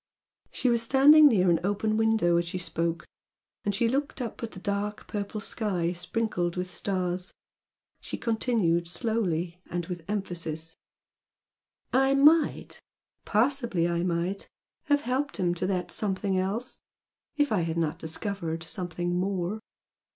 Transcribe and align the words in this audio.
She 0.51 0.67
was 0.67 0.81
standing 0.81 1.27
near 1.27 1.51
an 1.51 1.59
open 1.63 1.95
window 1.95 2.37
as 2.37 2.47
she 2.47 2.57
spoke, 2.57 3.05
and 3.63 3.75
she 3.75 3.87
looked 3.87 4.19
up 4.19 4.41
at 4.41 4.49
the 4.53 4.59
dark 4.59 5.05
purple 5.05 5.39
sky 5.39 5.91
sprinkled 5.91 6.55
with 6.55 6.71
stars. 6.71 7.31
She 7.99 8.17
continued 8.17 8.87
slowly, 8.87 9.61
and 9.69 9.85
with 9.85 10.01
emphasis 10.07 10.75
"I 11.93 12.15
might 12.15 12.79
possibly 13.27 13.87
I 13.87 14.01
might 14.01 14.47
have 14.85 15.01
helped 15.01 15.37
him 15.37 15.53
to 15.53 15.67
that 15.67 15.91
something 15.91 16.35
else 16.35 16.79
if 17.37 17.51
I 17.51 17.61
had 17.61 17.77
not 17.77 17.99
discovered 17.99 18.63
something 18.63 19.13
more!" 19.19 19.59